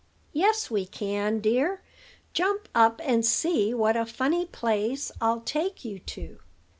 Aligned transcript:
"Yes, 0.33 0.71
we 0.71 0.87
can, 0.87 1.41
dear; 1.41 1.83
jump 2.33 2.67
up, 2.73 2.99
and 3.03 3.23
see 3.23 3.71
what 3.71 3.95
a 3.95 4.03
funny 4.07 4.47
place 4.47 5.11
I'll 5.21 5.41
take 5.41 5.85
you 5.85 5.99
to." 5.99 6.39